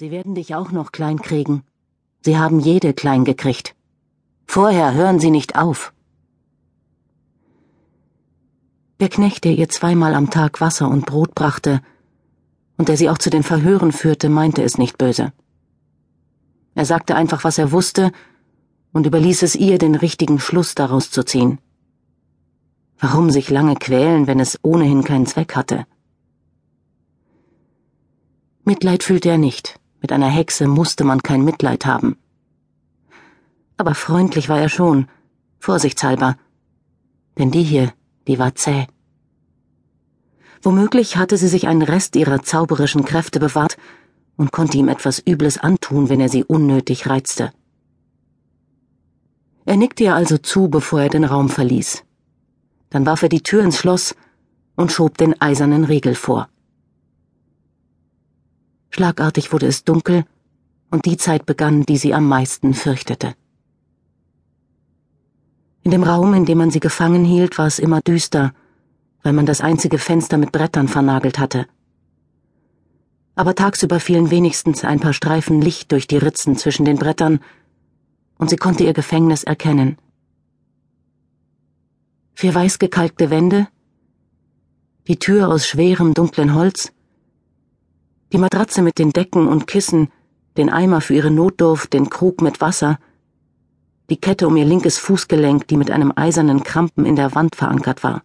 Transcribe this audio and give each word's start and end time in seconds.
Sie 0.00 0.10
werden 0.10 0.34
dich 0.34 0.54
auch 0.54 0.72
noch 0.72 0.92
klein 0.92 1.20
kriegen. 1.20 1.62
Sie 2.22 2.38
haben 2.38 2.58
jede 2.58 2.94
klein 2.94 3.26
gekriegt. 3.26 3.76
Vorher 4.46 4.94
hören 4.94 5.20
Sie 5.20 5.30
nicht 5.30 5.56
auf. 5.56 5.92
Der 8.98 9.10
Knecht, 9.10 9.44
der 9.44 9.52
ihr 9.52 9.68
zweimal 9.68 10.14
am 10.14 10.30
Tag 10.30 10.62
Wasser 10.62 10.88
und 10.88 11.04
Brot 11.04 11.34
brachte 11.34 11.82
und 12.78 12.88
der 12.88 12.96
sie 12.96 13.10
auch 13.10 13.18
zu 13.18 13.28
den 13.28 13.42
Verhören 13.42 13.92
führte, 13.92 14.30
meinte 14.30 14.62
es 14.62 14.78
nicht 14.78 14.96
böse. 14.96 15.34
Er 16.74 16.86
sagte 16.86 17.14
einfach, 17.14 17.44
was 17.44 17.58
er 17.58 17.70
wusste, 17.70 18.10
und 18.92 19.04
überließ 19.06 19.42
es 19.42 19.54
ihr, 19.54 19.76
den 19.76 19.96
richtigen 19.96 20.38
Schluss 20.38 20.74
daraus 20.74 21.10
zu 21.10 21.24
ziehen. 21.24 21.58
Warum 22.98 23.28
sich 23.28 23.50
lange 23.50 23.74
quälen, 23.74 24.26
wenn 24.26 24.40
es 24.40 24.58
ohnehin 24.62 25.04
keinen 25.04 25.26
Zweck 25.26 25.54
hatte? 25.56 25.86
Mitleid 28.64 29.02
fühlte 29.02 29.28
er 29.28 29.36
nicht. 29.36 29.79
Mit 30.00 30.12
einer 30.12 30.28
Hexe 30.28 30.66
musste 30.66 31.04
man 31.04 31.22
kein 31.22 31.44
Mitleid 31.44 31.86
haben. 31.86 32.16
Aber 33.76 33.94
freundlich 33.94 34.48
war 34.48 34.60
er 34.60 34.68
schon, 34.68 35.08
vorsichtshalber. 35.58 36.36
Denn 37.38 37.50
die 37.50 37.62
hier, 37.62 37.92
die 38.26 38.38
war 38.38 38.54
zäh. 38.54 38.86
Womöglich 40.62 41.16
hatte 41.16 41.36
sie 41.36 41.48
sich 41.48 41.68
einen 41.68 41.82
Rest 41.82 42.16
ihrer 42.16 42.42
zauberischen 42.42 43.04
Kräfte 43.04 43.40
bewahrt 43.40 43.78
und 44.36 44.52
konnte 44.52 44.76
ihm 44.76 44.88
etwas 44.88 45.22
Übles 45.26 45.58
antun, 45.58 46.08
wenn 46.08 46.20
er 46.20 46.28
sie 46.28 46.44
unnötig 46.44 47.08
reizte. 47.08 47.52
Er 49.64 49.76
nickte 49.76 50.04
ihr 50.04 50.14
also 50.14 50.38
zu, 50.38 50.68
bevor 50.68 51.02
er 51.02 51.08
den 51.08 51.24
Raum 51.24 51.48
verließ. 51.48 52.04
Dann 52.90 53.06
warf 53.06 53.22
er 53.22 53.28
die 53.28 53.42
Tür 53.42 53.62
ins 53.62 53.78
Schloss 53.78 54.14
und 54.76 54.92
schob 54.92 55.16
den 55.18 55.40
eisernen 55.40 55.84
Riegel 55.84 56.14
vor. 56.14 56.48
Schlagartig 58.90 59.52
wurde 59.52 59.66
es 59.66 59.84
dunkel, 59.84 60.24
und 60.90 61.04
die 61.06 61.16
Zeit 61.16 61.46
begann, 61.46 61.84
die 61.84 61.96
sie 61.96 62.12
am 62.14 62.28
meisten 62.28 62.74
fürchtete. 62.74 63.34
In 65.82 65.92
dem 65.92 66.02
Raum, 66.02 66.34
in 66.34 66.44
dem 66.44 66.58
man 66.58 66.70
sie 66.70 66.80
gefangen 66.80 67.24
hielt, 67.24 67.56
war 67.56 67.66
es 67.66 67.78
immer 67.78 68.00
düster, 68.00 68.52
weil 69.22 69.32
man 69.32 69.46
das 69.46 69.60
einzige 69.60 69.98
Fenster 69.98 70.36
mit 70.36 70.52
Brettern 70.52 70.88
vernagelt 70.88 71.38
hatte. 71.38 71.66
Aber 73.34 73.54
tagsüber 73.54 74.00
fielen 74.00 74.30
wenigstens 74.30 74.84
ein 74.84 75.00
paar 75.00 75.12
Streifen 75.14 75.62
Licht 75.62 75.92
durch 75.92 76.06
die 76.06 76.18
Ritzen 76.18 76.56
zwischen 76.56 76.84
den 76.84 76.96
Brettern, 76.96 77.40
und 78.38 78.50
sie 78.50 78.56
konnte 78.56 78.84
ihr 78.84 78.92
Gefängnis 78.92 79.44
erkennen. 79.44 79.96
Vier 82.34 82.54
weiß 82.54 82.78
gekalkte 82.78 83.30
Wände, 83.30 83.68
die 85.06 85.18
Tür 85.18 85.48
aus 85.48 85.66
schwerem 85.66 86.14
dunklen 86.14 86.54
Holz, 86.54 86.92
die 88.32 88.38
Matratze 88.38 88.82
mit 88.82 88.98
den 88.98 89.10
Decken 89.10 89.48
und 89.48 89.66
Kissen, 89.66 90.08
den 90.56 90.70
Eimer 90.70 91.00
für 91.00 91.14
ihre 91.14 91.30
Notdurft, 91.30 91.92
den 91.92 92.10
Krug 92.10 92.42
mit 92.42 92.60
Wasser, 92.60 92.98
die 94.08 94.16
Kette 94.16 94.48
um 94.48 94.56
ihr 94.56 94.64
linkes 94.64 94.98
Fußgelenk, 94.98 95.68
die 95.68 95.76
mit 95.76 95.90
einem 95.90 96.12
eisernen 96.14 96.62
Krampen 96.62 97.06
in 97.06 97.16
der 97.16 97.34
Wand 97.34 97.56
verankert 97.56 98.02
war. 98.02 98.22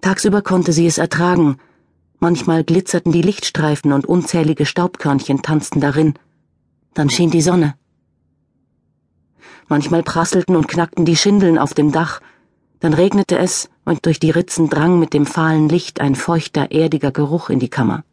Tagsüber 0.00 0.40
konnte 0.40 0.72
sie 0.72 0.86
es 0.86 0.96
ertragen, 0.96 1.58
manchmal 2.18 2.64
glitzerten 2.64 3.12
die 3.12 3.22
Lichtstreifen 3.22 3.92
und 3.92 4.06
unzählige 4.06 4.64
Staubkörnchen 4.64 5.42
tanzten 5.42 5.80
darin, 5.80 6.14
dann 6.94 7.10
schien 7.10 7.30
die 7.30 7.42
Sonne. 7.42 7.74
Manchmal 9.68 10.02
prasselten 10.02 10.56
und 10.56 10.68
knackten 10.68 11.04
die 11.04 11.16
Schindeln 11.16 11.58
auf 11.58 11.74
dem 11.74 11.92
Dach, 11.92 12.20
dann 12.80 12.94
regnete 12.94 13.38
es, 13.38 13.70
und 13.84 14.06
durch 14.06 14.18
die 14.18 14.30
Ritzen 14.30 14.68
drang 14.68 14.98
mit 14.98 15.14
dem 15.14 15.26
fahlen 15.26 15.68
Licht 15.68 16.00
ein 16.00 16.14
feuchter, 16.14 16.70
erdiger 16.70 17.12
Geruch 17.12 17.50
in 17.50 17.58
die 17.58 17.68
Kammer. 17.68 18.04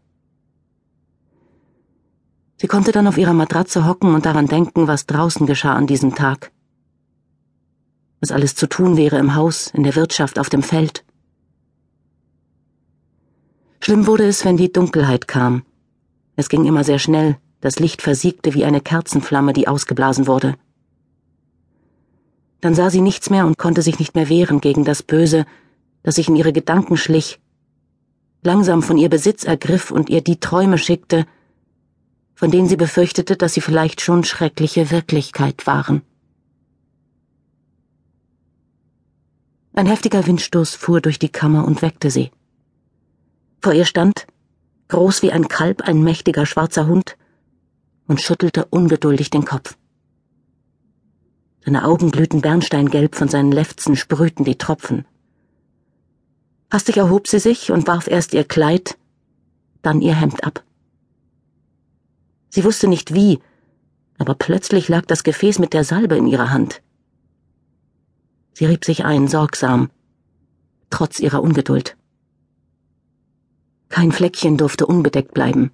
Sie 2.58 2.68
konnte 2.68 2.92
dann 2.92 3.08
auf 3.08 3.18
ihrer 3.18 3.34
Matratze 3.34 3.86
hocken 3.86 4.14
und 4.14 4.26
daran 4.26 4.48
denken, 4.48 4.88
was 4.88 5.06
draußen 5.06 5.46
geschah 5.46 5.74
an 5.74 5.88
diesem 5.88 6.16
Tag. 6.16 6.52
Was 8.20 8.32
alles 8.32 8.56
zu 8.56 8.68
tun 8.68 8.98
wäre 8.98 9.18
im 9.20 9.36
Haus, 9.36 9.68
in 9.68 9.84
der 9.84 9.96
Wirtschaft, 9.96 10.40
auf 10.40 10.50
dem 10.50 10.64
Feld. 10.64 11.06
Schlimm 13.80 14.08
wurde 14.08 14.28
es, 14.28 14.44
wenn 14.44 14.58
die 14.58 14.72
Dunkelheit 14.72 15.28
kam. 15.28 15.64
Es 16.36 16.50
ging 16.50 16.66
immer 16.66 16.84
sehr 16.84 17.00
schnell, 17.00 17.38
das 17.62 17.80
Licht 17.80 18.02
versiegte 18.02 18.54
wie 18.54 18.66
eine 18.66 18.82
Kerzenflamme, 18.82 19.54
die 19.54 19.68
ausgeblasen 19.68 20.28
wurde. 20.28 20.56
Dann 22.62 22.74
sah 22.74 22.90
sie 22.90 23.02
nichts 23.02 23.30
mehr 23.30 23.46
und 23.46 23.58
konnte 23.58 23.82
sich 23.82 24.00
nicht 24.00 24.16
mehr 24.16 24.30
wehren 24.30 24.62
gegen 24.62 24.84
das 24.84 25.04
Böse, 25.04 25.46
das 26.04 26.16
sich 26.16 26.28
in 26.28 26.36
ihre 26.36 26.54
Gedanken 26.54 26.98
schlich, 26.98 27.40
langsam 28.44 28.82
von 28.82 28.98
ihr 28.98 29.10
Besitz 29.10 29.44
ergriff 29.44 29.92
und 29.92 30.10
ihr 30.10 30.22
die 30.22 30.40
Träume 30.40 30.78
schickte, 30.78 31.26
von 32.34 32.52
denen 32.52 32.68
sie 32.68 32.78
befürchtete, 32.78 33.36
dass 33.36 33.54
sie 33.54 33.62
vielleicht 33.62 34.02
schon 34.02 34.24
schreckliche 34.24 34.92
Wirklichkeit 34.92 35.68
waren. 35.68 36.02
Ein 39.74 39.86
heftiger 39.86 40.26
Windstoß 40.26 40.76
fuhr 40.76 41.02
durch 41.02 41.20
die 41.20 41.30
Kammer 41.30 41.66
und 41.66 41.82
weckte 41.82 42.10
sie. 42.10 42.32
Vor 43.62 43.74
ihr 43.74 43.86
stand, 43.86 44.26
groß 44.88 45.22
wie 45.22 45.32
ein 45.32 45.48
Kalb, 45.48 45.82
ein 45.82 46.04
mächtiger 46.04 46.46
schwarzer 46.46 46.88
Hund, 46.88 47.18
und 48.08 48.22
schüttelte 48.22 48.66
ungeduldig 48.66 49.30
den 49.30 49.46
Kopf. 49.46 49.78
Seine 51.68 51.84
Augen 51.84 52.12
glühten 52.12 52.40
bernsteingelb, 52.40 53.14
von 53.14 53.28
seinen 53.28 53.52
Lefzen 53.52 53.98
sprühten 53.98 54.46
die 54.46 54.58
Tropfen. 54.58 55.04
Hastig 56.72 56.96
erhob 56.96 57.28
sie 57.28 57.40
sich 57.40 57.72
und 57.72 57.88
warf 57.88 58.08
erst 58.08 58.34
ihr 58.34 58.46
Kleid, 58.46 58.98
dann 59.82 60.00
ihr 60.00 60.16
Hemd 60.16 60.46
ab. 60.46 60.64
Sie 62.48 62.64
wusste 62.64 62.88
nicht 62.88 63.14
wie, 63.14 63.42
aber 64.18 64.34
plötzlich 64.34 64.88
lag 64.88 65.06
das 65.08 65.26
Gefäß 65.26 65.60
mit 65.60 65.74
der 65.74 65.84
Salbe 65.84 66.16
in 66.16 66.28
ihrer 66.28 66.52
Hand. 66.52 66.82
Sie 68.54 68.64
rieb 68.64 68.86
sich 68.86 69.04
ein, 69.04 69.28
sorgsam, 69.28 69.90
trotz 70.90 71.20
ihrer 71.20 71.44
Ungeduld. 71.44 71.98
Kein 73.90 74.14
Fleckchen 74.14 74.56
durfte 74.56 74.86
unbedeckt 74.86 75.34
bleiben. 75.34 75.72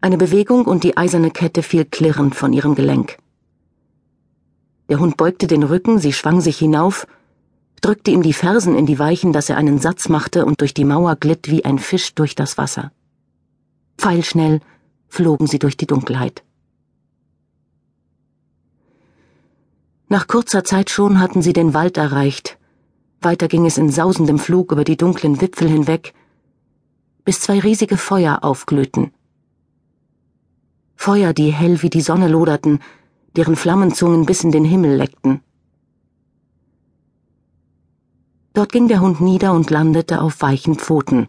Eine 0.00 0.18
Bewegung 0.18 0.64
und 0.64 0.82
die 0.82 0.96
eiserne 0.96 1.30
Kette 1.30 1.62
fiel 1.62 1.84
klirrend 1.84 2.34
von 2.34 2.52
ihrem 2.52 2.74
Gelenk. 2.74 3.21
Der 4.92 5.00
Hund 5.00 5.16
beugte 5.16 5.46
den 5.46 5.62
Rücken, 5.62 5.98
sie 5.98 6.12
schwang 6.12 6.42
sich 6.42 6.58
hinauf, 6.58 7.06
drückte 7.80 8.10
ihm 8.10 8.22
die 8.22 8.34
Fersen 8.34 8.76
in 8.76 8.84
die 8.84 8.98
Weichen, 8.98 9.32
dass 9.32 9.48
er 9.48 9.56
einen 9.56 9.78
Satz 9.78 10.10
machte 10.10 10.44
und 10.44 10.60
durch 10.60 10.74
die 10.74 10.84
Mauer 10.84 11.16
glitt 11.16 11.50
wie 11.50 11.64
ein 11.64 11.78
Fisch 11.78 12.14
durch 12.14 12.34
das 12.34 12.58
Wasser. 12.58 12.92
Pfeilschnell 13.96 14.60
flogen 15.08 15.46
sie 15.46 15.58
durch 15.58 15.78
die 15.78 15.86
Dunkelheit. 15.86 16.44
Nach 20.10 20.26
kurzer 20.26 20.62
Zeit 20.62 20.90
schon 20.90 21.20
hatten 21.20 21.40
sie 21.40 21.54
den 21.54 21.72
Wald 21.72 21.96
erreicht. 21.96 22.58
Weiter 23.22 23.48
ging 23.48 23.64
es 23.64 23.78
in 23.78 23.88
sausendem 23.88 24.38
Flug 24.38 24.72
über 24.72 24.84
die 24.84 24.98
dunklen 24.98 25.40
Wipfel 25.40 25.70
hinweg, 25.70 26.12
bis 27.24 27.40
zwei 27.40 27.60
riesige 27.60 27.96
Feuer 27.96 28.40
aufglühten. 28.42 29.10
Feuer, 30.96 31.32
die 31.32 31.50
hell 31.50 31.80
wie 31.80 31.88
die 31.88 32.02
Sonne 32.02 32.28
loderten, 32.28 32.80
deren 33.36 33.56
Flammenzungen 33.56 34.26
bis 34.26 34.44
in 34.44 34.52
den 34.52 34.64
Himmel 34.64 34.96
leckten. 34.96 35.40
Dort 38.52 38.72
ging 38.72 38.88
der 38.88 39.00
Hund 39.00 39.20
nieder 39.20 39.54
und 39.54 39.70
landete 39.70 40.20
auf 40.20 40.42
weichen 40.42 40.74
Pfoten, 40.74 41.28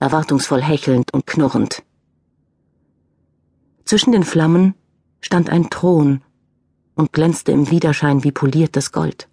erwartungsvoll 0.00 0.62
hechelnd 0.62 1.12
und 1.12 1.26
knurrend. 1.26 1.82
Zwischen 3.84 4.12
den 4.12 4.24
Flammen 4.24 4.74
stand 5.20 5.48
ein 5.48 5.70
Thron 5.70 6.22
und 6.94 7.12
glänzte 7.12 7.52
im 7.52 7.70
Widerschein 7.70 8.22
wie 8.22 8.32
poliertes 8.32 8.92
Gold. 8.92 9.28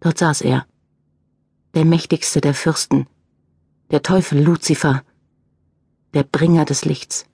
Dort 0.00 0.18
saß 0.18 0.42
er, 0.42 0.66
der 1.74 1.84
mächtigste 1.84 2.40
der 2.40 2.54
Fürsten, 2.54 3.06
der 3.90 4.02
Teufel 4.02 4.42
Luzifer, 4.42 5.02
der 6.14 6.22
Bringer 6.22 6.64
des 6.64 6.84
Lichts. 6.84 7.26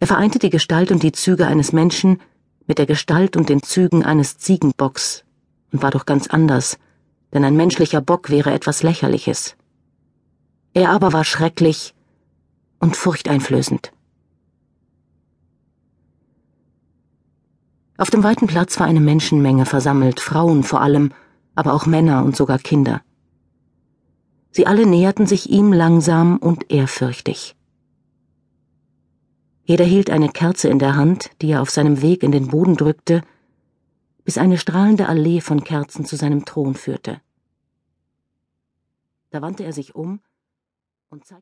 Er 0.00 0.06
vereinte 0.06 0.38
die 0.38 0.50
Gestalt 0.50 0.92
und 0.92 1.02
die 1.02 1.12
Züge 1.12 1.46
eines 1.46 1.72
Menschen 1.72 2.20
mit 2.66 2.78
der 2.78 2.86
Gestalt 2.86 3.36
und 3.36 3.48
den 3.48 3.62
Zügen 3.62 4.04
eines 4.04 4.38
Ziegenbocks 4.38 5.24
und 5.72 5.82
war 5.82 5.90
doch 5.90 6.06
ganz 6.06 6.28
anders, 6.28 6.78
denn 7.32 7.44
ein 7.44 7.56
menschlicher 7.56 8.00
Bock 8.00 8.30
wäre 8.30 8.52
etwas 8.52 8.82
Lächerliches. 8.82 9.56
Er 10.74 10.90
aber 10.90 11.12
war 11.12 11.24
schrecklich 11.24 11.94
und 12.78 12.96
furchteinflößend. 12.96 13.92
Auf 17.96 18.10
dem 18.10 18.22
weiten 18.22 18.46
Platz 18.46 18.78
war 18.78 18.86
eine 18.86 19.00
Menschenmenge 19.00 19.66
versammelt, 19.66 20.20
Frauen 20.20 20.62
vor 20.62 20.80
allem, 20.80 21.12
aber 21.56 21.74
auch 21.74 21.86
Männer 21.86 22.24
und 22.24 22.36
sogar 22.36 22.58
Kinder. 22.58 23.02
Sie 24.52 24.68
alle 24.68 24.86
näherten 24.86 25.26
sich 25.26 25.50
ihm 25.50 25.72
langsam 25.72 26.36
und 26.36 26.70
ehrfürchtig. 26.70 27.57
Jeder 29.68 29.84
hielt 29.84 30.08
eine 30.08 30.30
Kerze 30.30 30.70
in 30.70 30.78
der 30.78 30.96
Hand, 30.96 31.30
die 31.42 31.50
er 31.50 31.60
auf 31.60 31.68
seinem 31.68 32.00
Weg 32.00 32.22
in 32.22 32.32
den 32.32 32.48
Boden 32.48 32.74
drückte, 32.74 33.20
bis 34.24 34.38
eine 34.38 34.56
strahlende 34.56 35.10
Allee 35.10 35.42
von 35.42 35.62
Kerzen 35.62 36.06
zu 36.06 36.16
seinem 36.16 36.46
Thron 36.46 36.74
führte. 36.74 37.20
Da 39.28 39.42
wandte 39.42 39.64
er 39.64 39.74
sich 39.74 39.94
um 39.94 40.20
und 41.10 41.26
zeigte 41.26 41.34